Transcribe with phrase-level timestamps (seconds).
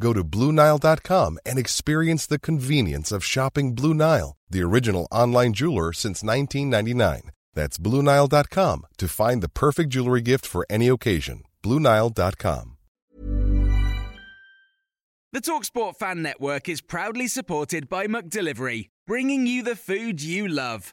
[0.00, 5.92] Go to BlueNile.com and experience the convenience of shopping Blue Nile, the original online jeweler
[5.92, 7.30] since 1999.
[7.54, 11.42] That's BlueNile.com to find the perfect jewelry gift for any occasion.
[11.62, 12.76] BlueNile.com.
[15.32, 20.92] The Talksport Fan Network is proudly supported by McDelivery, bringing you the food you love.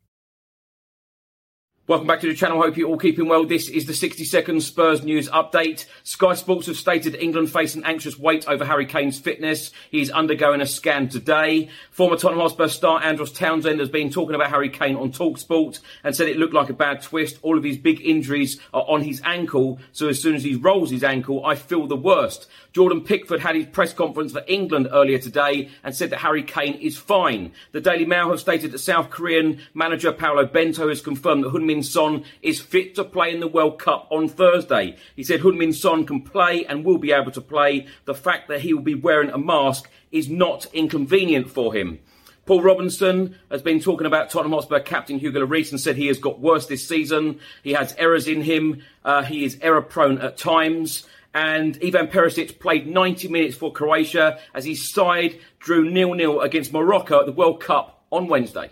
[1.87, 2.61] Welcome back to the channel.
[2.61, 3.43] Hope you're all keeping well.
[3.43, 5.87] This is the 60 second Spurs news update.
[6.03, 9.71] Sky Sports have stated England face an anxious wait over Harry Kane's fitness.
[9.89, 11.69] He's undergoing a scan today.
[11.89, 16.15] Former Tottenham Hotspur star Andros Townsend has been talking about Harry Kane on Talksport and
[16.15, 17.39] said it looked like a bad twist.
[17.41, 20.91] All of his big injuries are on his ankle, so as soon as he rolls
[20.91, 22.47] his ankle, I feel the worst.
[22.73, 26.75] Jordan Pickford had his press conference for England earlier today and said that Harry Kane
[26.75, 27.51] is fine.
[27.73, 31.83] The Daily Mail have stated that South Korean manager Paulo Bento has confirmed that Heung-min
[31.83, 34.97] Son is fit to play in the World Cup on Thursday.
[35.15, 37.87] He said Heung-min Son can play and will be able to play.
[38.03, 41.99] The fact that he will be wearing a mask is not inconvenient for him.
[42.45, 46.19] Paul Robinson has been talking about Tottenham Hotspur captain Hugo Lloris and said he has
[46.19, 47.39] got worse this season.
[47.63, 48.81] He has errors in him.
[49.05, 51.05] Uh, he is error prone at times.
[51.33, 57.21] And Ivan Perisic played 90 minutes for Croatia as his side drew nil-nil against Morocco
[57.21, 58.71] at the World Cup on Wednesday.